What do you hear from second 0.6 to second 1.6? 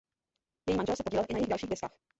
Její manžel se podílel i na jejích